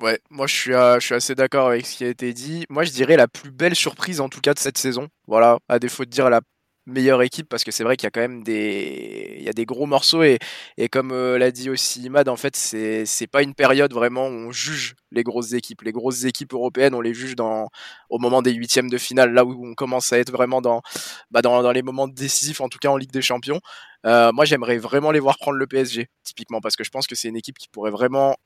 [0.00, 2.66] Ouais, moi je suis, je suis assez d'accord avec ce qui a été dit.
[2.68, 5.08] Moi je dirais la plus belle surprise en tout cas de cette saison.
[5.26, 6.42] Voilà, à défaut de dire la
[6.86, 9.52] meilleure équipe parce que c'est vrai qu'il y a quand même des il y a
[9.52, 10.38] des gros morceaux et,
[10.76, 14.28] et comme euh, l'a dit aussi Imad en fait c'est c'est pas une période vraiment
[14.28, 15.82] où on juge les grosses équipes.
[15.82, 17.68] Les grosses équipes européennes on les juge dans
[18.10, 20.82] au moment des huitièmes de finale là où on commence à être vraiment dans
[21.30, 23.60] bah dans, dans les moments décisifs en tout cas en Ligue des Champions.
[24.04, 27.14] Euh, moi j'aimerais vraiment les voir prendre le PSG typiquement parce que je pense que
[27.14, 28.36] c'est une équipe qui pourrait vraiment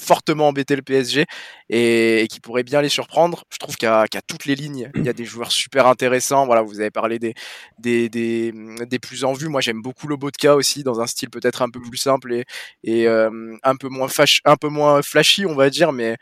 [0.00, 1.26] fortement embêter le PSG
[1.70, 3.44] et, qui pourrait bien les surprendre.
[3.52, 6.46] Je trouve qu'à toutes les lignes, il y a des joueurs super intéressants.
[6.46, 7.34] Voilà, vous avez parlé des,
[7.78, 9.48] des, plus en vue.
[9.48, 12.42] Moi, j'aime beaucoup Lobotka aussi, dans un style peut-être un peu plus simple
[12.82, 14.08] et, euh, un, peu moins
[14.44, 16.16] un peu moins flashy, on va dire, mais,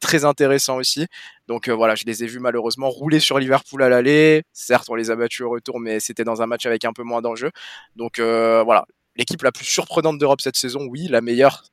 [0.00, 1.06] très intéressant aussi.
[1.46, 4.42] Donc euh, voilà, je les ai vus malheureusement rouler sur Liverpool à l'aller.
[4.52, 7.02] Certes, on les a battus au retour, mais c'était dans un match avec un peu
[7.02, 7.50] moins d'enjeux.
[7.96, 11.64] Donc euh, voilà, l'équipe la plus surprenante d'Europe cette saison, oui, la meilleure.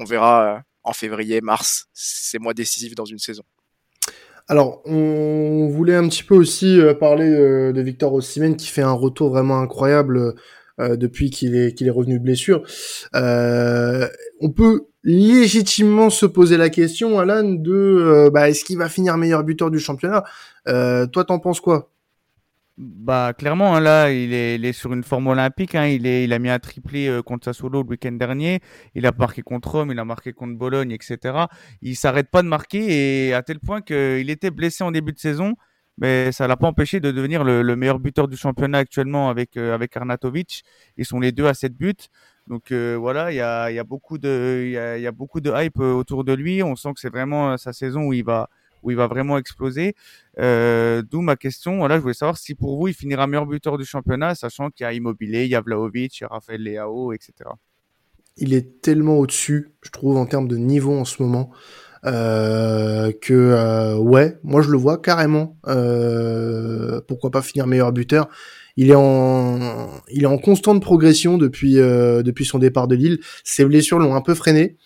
[0.00, 3.44] On verra en février, mars, c'est mois décisifs dans une saison.
[4.50, 8.82] Alors, on voulait un petit peu aussi euh, parler euh, de Victor Osimhen qui fait
[8.82, 10.34] un retour vraiment incroyable
[10.80, 12.62] euh, depuis qu'il est qu'il est revenu de blessure.
[13.12, 19.44] on peut légitimement se poser la question, Alan, de bah, est-ce qu'il va finir meilleur
[19.44, 20.24] buteur du championnat?
[20.64, 21.90] Toi, t'en penses quoi?
[22.78, 25.74] Bah clairement hein, là il est, sur une forme olympique.
[25.74, 28.60] Hein, il, a mis un triplé euh, contre Sassuolo le week-end dernier.
[28.94, 31.46] Il a marqué contre Rome, il a marqué contre Bologne, etc.
[31.82, 35.18] Il s'arrête pas de marquer et à tel point qu'il était blessé en début de
[35.18, 35.56] saison,
[35.96, 39.56] mais ça l'a pas empêché de devenir le, le, meilleur buteur du championnat actuellement avec
[39.56, 40.62] euh, avec Arnatovic.
[40.96, 41.94] Ils sont les deux à 7 buts.
[42.46, 46.22] Donc euh, voilà, il y a, beaucoup de il y a beaucoup de hype autour
[46.22, 46.62] de lui.
[46.62, 48.48] On sent que c'est vraiment sa saison où il va
[48.82, 49.94] où il va vraiment exploser.
[50.38, 51.78] Euh, D'où ma question.
[51.78, 54.84] Voilà, je voulais savoir si pour vous, il finira meilleur buteur du championnat, sachant qu'il
[54.84, 57.32] y a Immobilier, il y a Vlaovic, il y a Raphaël Leao, etc.
[58.36, 61.50] Il est tellement au-dessus, je trouve, en termes de niveau en ce moment.
[62.06, 65.56] Euh, que euh, ouais, moi je le vois carrément.
[67.08, 68.28] Pourquoi pas finir meilleur buteur
[68.76, 73.18] Il est en, il est en constante progression depuis depuis son départ de Lille.
[73.42, 74.76] Ses blessures l'ont un peu freiné.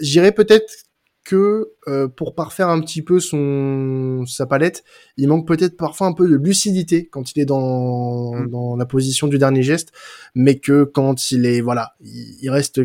[0.00, 0.84] J'irais peut-être
[1.24, 4.84] que euh, pour parfaire un petit peu son sa palette,
[5.16, 8.50] il manque peut-être parfois un peu de lucidité quand il est dans, mm.
[8.50, 9.92] dans la position du dernier geste,
[10.34, 12.82] mais que quand il est voilà, il, reste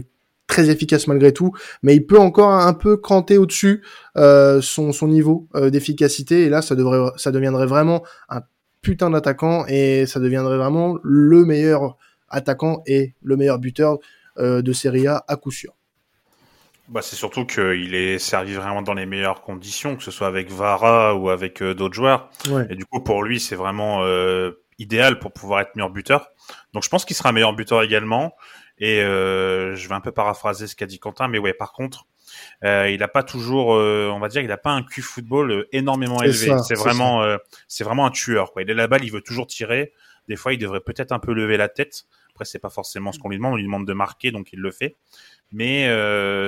[0.47, 1.51] très efficace malgré tout,
[1.83, 3.83] mais il peut encore un peu cranter au-dessus
[4.17, 8.41] euh, son, son niveau euh, d'efficacité et là ça devrait ça deviendrait vraiment un
[8.81, 11.97] putain d'attaquant et ça deviendrait vraiment le meilleur
[12.29, 13.99] attaquant et le meilleur buteur
[14.37, 15.73] de Serie A à coup sûr.
[16.89, 20.49] Bah, c'est surtout qu'il est servi vraiment dans les meilleures conditions, que ce soit avec
[20.49, 22.31] Vara ou avec euh, d'autres joueurs.
[22.69, 26.31] Et du coup, pour lui, c'est vraiment euh, idéal pour pouvoir être meilleur buteur.
[26.73, 28.35] Donc, je pense qu'il sera meilleur buteur également.
[28.79, 32.05] Et euh, je vais un peu paraphraser ce qu'a dit Quentin, mais ouais, par contre,
[32.63, 36.51] il n'a pas toujours, on va dire, il n'a pas un Q football énormément élevé.
[36.63, 37.23] C'est vraiment,
[37.67, 38.51] c'est vraiment un tueur.
[38.51, 38.63] Quoi.
[38.63, 39.93] Il est la balle, il veut toujours tirer.
[40.27, 42.05] Des fois, il devrait peut-être un peu lever la tête.
[42.31, 43.53] Après, c'est pas forcément ce qu'on lui demande.
[43.53, 44.95] On lui demande de marquer, donc il le fait
[45.51, 46.47] mais euh,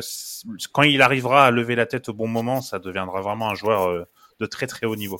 [0.72, 3.90] quand il arrivera à lever la tête au bon moment, ça deviendra vraiment un joueur
[3.90, 4.06] euh,
[4.40, 5.20] de très très haut niveau.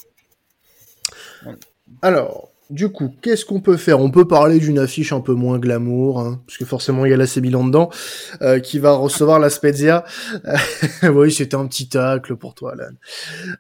[2.02, 4.00] Alors, du coup, qu'est-ce qu'on peut faire?
[4.00, 7.14] On peut parler d'une affiche un peu moins glamour, hein, parce que forcément il y
[7.14, 7.90] a la Milan dedans,
[8.42, 10.06] euh, qui va recevoir la Spezia.
[11.04, 12.94] oui, c'était un petit tacle pour toi, Alan.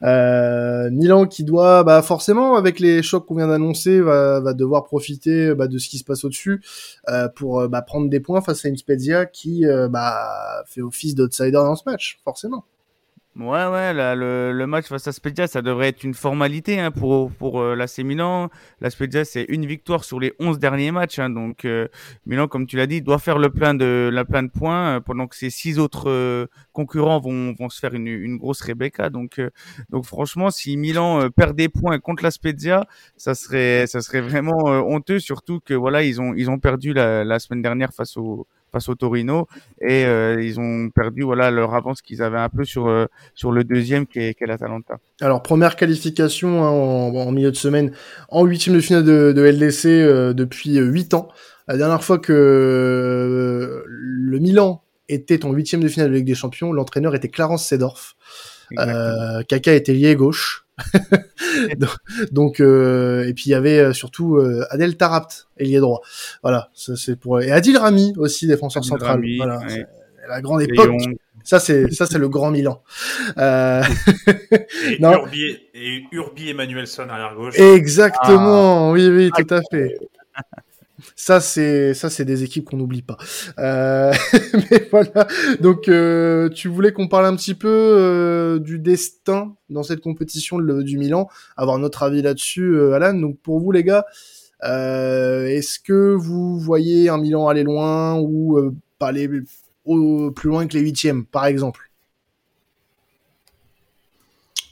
[0.04, 5.54] Euh, Milan qui doit, bah forcément, avec les chocs qu'on vient d'annoncer, va, devoir profiter
[5.56, 6.62] bah, de ce qui se passe au-dessus
[7.10, 11.52] euh, pour bah, prendre des points face à une Spezia qui bah, fait office d'outsider
[11.52, 12.66] dans ce match, forcément.
[13.38, 16.92] Ouais, ouais, là, le, le match face à Spezia, ça devrait être une formalité hein,
[16.92, 18.50] pour, pour euh, l'AC Milan.
[18.82, 21.18] La Spezia, c'est une victoire sur les 11 derniers matchs.
[21.18, 21.88] Hein, donc, euh,
[22.26, 25.00] Milan, comme tu l'as dit, doit faire le plein de, la plein de points euh,
[25.00, 29.10] pendant que ses six autres euh, concurrents vont, vont se faire une, une grosse Rebecca.
[29.10, 29.40] Donc,
[29.90, 34.66] donc franchement, si Milan perd des points contre la Spezia, ça serait, ça serait vraiment
[34.66, 38.46] honteux, surtout que voilà, ils ont, ils ont perdu la, la semaine dernière face au
[38.72, 39.48] face au Torino
[39.82, 43.06] et euh, ils ont perdu voilà leur avance qu'ils avaient un peu sur euh,
[43.44, 44.98] le deuxième qui est, qui est l'Atalanta.
[45.20, 47.92] Alors première qualification hein, en, milieu de semaine
[48.30, 51.28] en huitième de finale de, de LDC euh, depuis huit ans.
[51.68, 56.74] La dernière fois que le Milan était en huitième de finale de Ligue des Champions,
[56.74, 58.16] l'entraîneur était Clarence Sedorf.
[58.78, 60.66] Euh, Kaka était lié gauche.
[62.32, 66.02] donc euh, et puis il y avait euh, surtout euh, Adel Tarapt ailier droit.
[66.42, 69.12] Voilà ça c'est pour et Adil Rami aussi défenseur Adil central.
[69.12, 69.86] Rami, voilà ouais.
[70.28, 70.96] la grande époque.
[71.44, 72.84] Ça c'est ça c'est le grand Milan.
[73.38, 73.84] Euh...
[74.88, 75.12] et, non.
[75.14, 77.60] Urbi, et Urbi Emmanuelson arrière gauche.
[77.60, 78.90] Exactement.
[78.90, 78.92] Ah.
[78.92, 79.98] oui oui tout à fait
[81.16, 83.18] ça c'est ça c'est des équipes qu'on n'oublie pas.
[83.60, 84.14] Euh,
[84.72, 85.28] mais voilà.
[85.60, 90.60] Donc euh, tu voulais qu'on parle un petit peu euh, du destin dans cette compétition
[90.60, 93.14] du Milan, avoir notre avis là-dessus, Alan.
[93.14, 94.06] Donc pour vous les gars,
[94.62, 100.84] est-ce que vous voyez un Milan aller loin ou pas aller plus loin que les
[100.84, 101.90] huitièmes, par exemple?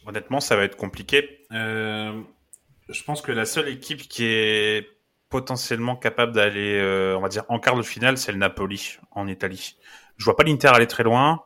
[0.06, 1.40] Honnêtement, ça va être compliqué.
[1.52, 4.99] je pense que la seule équipe qui est
[5.30, 9.28] potentiellement capable d'aller, euh, on va dire, en quart de finale, c'est le Napoli en
[9.28, 9.78] Italie.
[10.18, 11.44] Je vois pas l'Inter aller très loin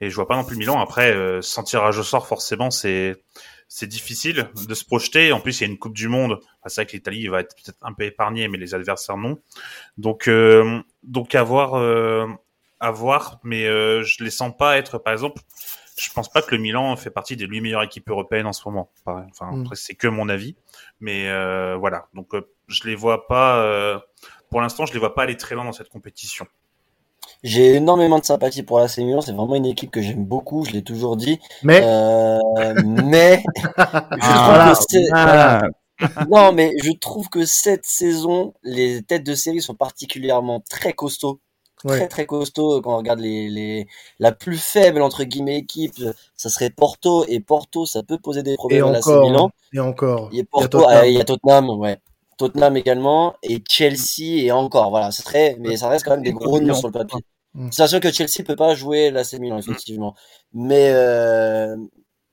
[0.00, 0.80] et je vois pas non plus Milan.
[0.80, 3.22] Après, euh, sans tirage au sort, forcément, c'est
[3.68, 5.32] c'est difficile de se projeter.
[5.32, 6.38] En plus, il y a une Coupe du Monde.
[6.66, 9.40] c'est vrai que l'Italie va être peut-être un peu épargnée, mais les adversaires non.
[9.98, 12.26] Donc, euh, donc à voir, euh,
[12.80, 13.40] à voir.
[13.42, 15.42] Mais euh, je les sens pas être, par exemple,
[15.96, 18.62] je pense pas que le Milan fait partie des huit meilleures équipes européennes en ce
[18.66, 18.90] moment.
[19.06, 19.68] Enfin, mm.
[19.74, 20.56] c'est que mon avis.
[21.00, 22.08] Mais euh, voilà.
[22.14, 22.32] Donc,
[22.68, 23.58] je les vois pas.
[23.62, 23.98] Euh,
[24.50, 26.46] pour l'instant, je les vois pas aller très loin dans cette compétition.
[27.42, 29.20] J'ai énormément de sympathie pour la Milan.
[29.20, 30.64] C'est vraiment une équipe que j'aime beaucoup.
[30.64, 31.40] Je l'ai toujours dit.
[31.62, 32.38] Mais, euh,
[32.84, 33.42] mais,
[33.76, 34.74] ah,
[35.10, 35.62] voilà.
[36.28, 41.40] non, mais je trouve que cette saison, les têtes de série sont particulièrement très costauds.
[41.84, 41.98] Ouais.
[41.98, 43.86] Très très costaud quand on regarde les, les
[44.18, 46.02] la plus faible entre guillemets équipe
[46.34, 47.24] ça serait Porto.
[47.28, 49.50] Et Porto ça peut poser des problèmes et à encore, la Milan.
[49.72, 50.28] et encore.
[50.32, 51.98] Il y a Porto il y a Tottenham, ah, y a Tottenham ouais.
[52.38, 54.90] Tottenham également et Chelsea et encore.
[54.90, 57.20] Voilà c'est très mais ça reste quand même des gros noms sur le papier.
[57.54, 57.68] Mm.
[57.70, 60.14] c'est sûr que Chelsea peut pas jouer l'AC Milan effectivement.
[60.54, 61.76] Mais euh,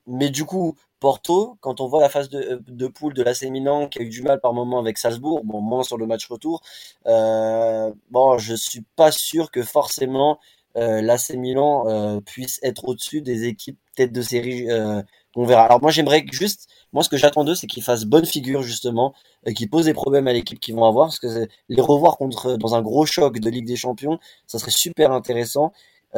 [0.06, 3.98] mais du coup Porto quand on voit la phase de, poule de l'AC Milan qui
[3.98, 6.62] a eu du mal par moment avec Salzbourg bon moins sur le match retour
[7.06, 10.38] euh, bon je suis pas sûr que forcément
[10.78, 15.02] euh, l'AC Milan euh, puisse être au-dessus des équipes tête de série euh,
[15.36, 15.64] on verra.
[15.64, 19.12] Alors moi j'aimerais juste, moi ce que j'attends d'eux c'est qu'ils fassent bonne figure justement,
[19.44, 22.56] et qu'ils posent des problèmes à l'équipe qu'ils vont avoir, parce que les revoir contre
[22.56, 25.72] dans un gros choc de Ligue des Champions, ça serait super intéressant.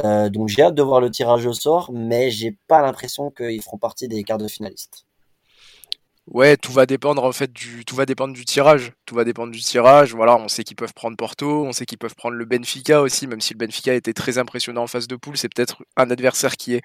[0.05, 3.63] Euh, donc j'ai hâte de voir le tirage au sort, mais j'ai pas l'impression qu'ils
[3.63, 5.07] feront partie des quarts de finalistes.
[6.27, 8.93] Ouais, tout va dépendre en fait du tout va dépendre du tirage.
[9.07, 10.13] Tout va dépendre du tirage.
[10.13, 13.29] Voilà, on sait qu'ils peuvent prendre Porto, on sait qu'ils peuvent prendre le Benfica aussi,
[13.29, 16.57] même si le Benfica était très impressionnant en phase de poule, c'est peut-être un adversaire
[16.57, 16.83] qui est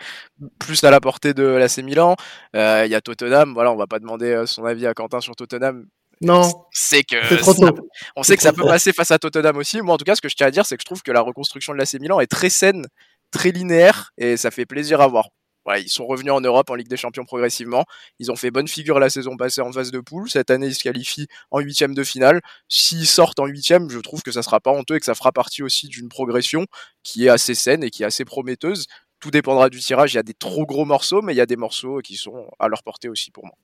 [0.60, 2.15] plus à la portée de l'AC Milan.
[2.54, 5.21] Il euh, y a Tottenham, voilà, on va pas demander euh, son avis à Quentin
[5.21, 5.88] sur Tottenham.
[6.21, 7.71] Non, c'est que ça,
[8.15, 9.81] on sait que ça peut passer face à Tottenham aussi.
[9.81, 11.12] Moi, en tout cas, ce que je tiens à dire, c'est que je trouve que
[11.12, 12.86] la reconstruction de l'AC Milan est très saine,
[13.31, 15.29] très linéaire, et ça fait plaisir à voir
[15.65, 17.86] voilà, ils sont revenus en Europe en Ligue des Champions progressivement.
[18.19, 20.29] Ils ont fait bonne figure la saison passée en phase de poule.
[20.29, 22.41] Cette année, ils se qualifient en huitième de finale.
[22.67, 25.31] S'ils sortent en huitième, je trouve que ça sera pas honteux et que ça fera
[25.31, 26.65] partie aussi d'une progression
[27.03, 28.88] qui est assez saine et qui est assez prometteuse.
[29.19, 30.13] Tout dépendra du tirage.
[30.13, 32.49] Il y a des trop gros morceaux, mais il y a des morceaux qui sont
[32.60, 33.55] à leur portée aussi pour moi.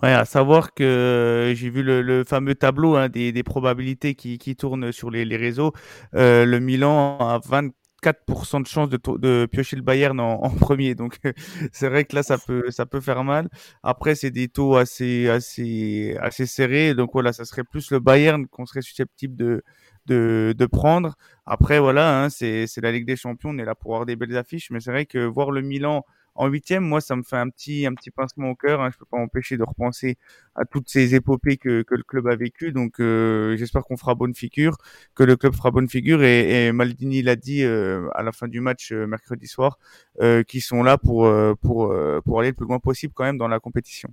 [0.00, 4.38] Ouais, à savoir que j'ai vu le, le, fameux tableau hein, des, des, probabilités qui,
[4.38, 5.72] qui tournent sur les, les réseaux.
[6.14, 10.50] Euh, le Milan a 20, 4% de chance de, de, piocher le Bayern en, en
[10.50, 10.94] premier.
[10.94, 11.18] Donc
[11.72, 13.48] c'est vrai que là ça peut ça peut faire mal.
[13.82, 16.94] Après c'est des taux assez assez assez serrés.
[16.94, 19.62] Donc voilà, ça serait plus le Bayern qu'on serait susceptible de
[20.06, 21.16] de, de prendre.
[21.46, 24.36] Après voilà, hein, c'est la Ligue des Champions, on est là pour avoir des belles
[24.36, 27.50] affiches, mais c'est vrai que voir le Milan en huitième, moi, ça me fait un
[27.50, 28.80] petit, un petit pincement au cœur.
[28.80, 28.90] Hein.
[28.92, 30.16] Je peux pas m'empêcher de repenser
[30.54, 32.72] à toutes ces épopées que, que le club a vécues.
[32.72, 34.76] Donc, euh, j'espère qu'on fera bonne figure,
[35.14, 36.22] que le club fera bonne figure.
[36.22, 39.78] Et, Maldini l'a dit euh, à la fin du match euh, mercredi soir,
[40.20, 43.48] euh, qui sont là pour pour pour aller le plus loin possible quand même dans
[43.48, 44.12] la compétition.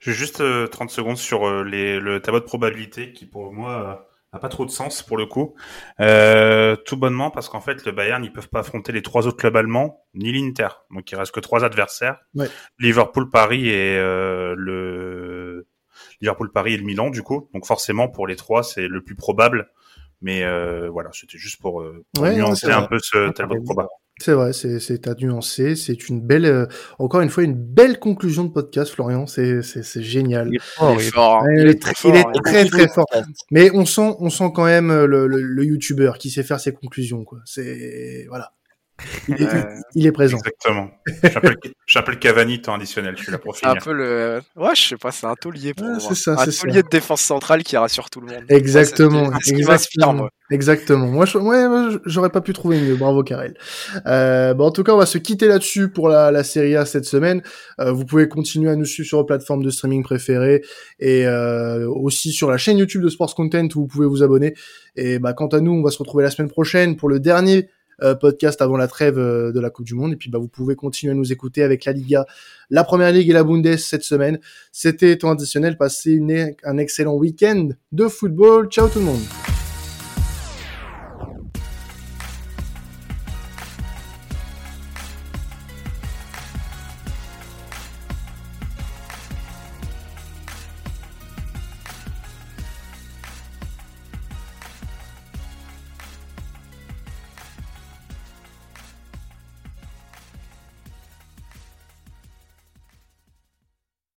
[0.00, 4.48] J'ai juste 30 secondes sur les, le tableau de probabilité qui, pour moi, n'a pas
[4.48, 5.54] trop de sens pour le coup.
[6.00, 9.36] Euh, tout bonnement parce qu'en fait, le Bayern, ils peuvent pas affronter les trois autres
[9.36, 10.68] clubs allemands, ni l'Inter.
[10.90, 12.18] Donc il reste que trois adversaires.
[12.34, 12.48] Ouais.
[12.78, 15.66] Liverpool, Paris et euh, le
[16.20, 17.48] Liverpool, Paris et le Milan du coup.
[17.54, 19.70] Donc forcément, pour les trois, c'est le plus probable.
[20.22, 23.58] Mais euh, voilà, c'était juste pour, euh, pour Ouais, non, nuancer un peu ce tableau
[23.58, 23.88] de probable.
[24.18, 25.76] C'est vrai, c'est c'est à nuancer.
[25.76, 26.66] C'est une belle, euh,
[26.98, 29.26] encore une fois, une belle conclusion de podcast, Florian.
[29.26, 30.48] C'est c'est c'est génial.
[30.50, 31.42] Il est fort, il est fort.
[31.42, 31.46] hein.
[31.54, 32.32] Il très très- il est fort.
[32.42, 33.06] très, très fort.
[33.50, 36.60] Mais on sent, on sent quand même euh, le, le, le youtubeur qui sait faire
[36.60, 37.40] ses conclusions, quoi.
[37.44, 38.52] C'est voilà.
[39.28, 39.46] Il est,
[39.94, 40.38] il est présent.
[40.38, 40.88] Exactement.
[41.06, 41.56] Je suis un peu le-
[41.86, 43.14] je suis un peu le Cavani temps additionnel.
[43.18, 44.40] Je suis là pour C'est un peu le.
[44.56, 46.00] Ouais, je sais pas, c'est un taulier pour Ouais, moi.
[46.00, 46.62] c'est ça, un c'est ça.
[46.62, 48.44] taulier de défense centrale qui rassure tout le monde.
[48.48, 50.30] Exactement, Ouais, c'est ce qui m'inspire, exactement, moi.
[50.50, 51.06] exactement.
[51.08, 52.96] Moi, je, ouais, j'aurais pas pu trouver mieux.
[52.96, 53.54] Bravo, Karel.
[54.06, 56.86] Euh, bon, en tout cas, on va se quitter là-dessus pour la, la série A
[56.86, 57.42] cette semaine.
[57.80, 60.62] Euh, vous pouvez continuer à nous suivre sur vos plateformes de streaming préférées
[61.00, 64.54] et euh, aussi sur la chaîne YouTube de Sports Content où vous pouvez vous abonner.
[64.96, 67.68] Et bah, quant à nous, on va se retrouver la semaine prochaine pour le dernier
[68.14, 70.12] podcast avant la trêve euh, de la Coupe du Monde.
[70.12, 72.26] Et puis, bah, vous pouvez continuer à nous écouter avec la Liga,
[72.70, 74.38] la Première Ligue et la Bundes cette semaine.
[74.72, 75.76] C'était temps additionnel.
[75.76, 76.20] Passez
[76.64, 78.68] un excellent week-end de football.
[78.68, 79.55] Ciao tout le monde.